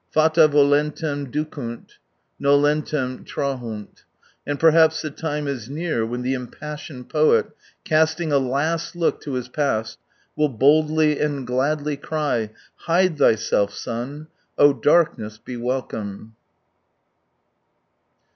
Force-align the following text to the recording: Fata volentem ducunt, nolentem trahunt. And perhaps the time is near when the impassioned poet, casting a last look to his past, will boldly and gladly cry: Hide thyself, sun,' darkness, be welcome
Fata 0.09 0.47
volentem 0.47 1.29
ducunt, 1.31 1.99
nolentem 2.41 3.23
trahunt. 3.23 4.03
And 4.47 4.59
perhaps 4.59 5.03
the 5.03 5.11
time 5.11 5.47
is 5.47 5.69
near 5.69 6.07
when 6.07 6.23
the 6.23 6.33
impassioned 6.33 7.07
poet, 7.07 7.51
casting 7.83 8.31
a 8.31 8.39
last 8.39 8.95
look 8.95 9.21
to 9.21 9.33
his 9.33 9.47
past, 9.47 9.99
will 10.35 10.49
boldly 10.49 11.19
and 11.19 11.45
gladly 11.45 11.97
cry: 11.97 12.49
Hide 12.87 13.19
thyself, 13.19 13.71
sun,' 13.75 14.25
darkness, 14.81 15.37
be 15.37 15.55
welcome 15.55 16.35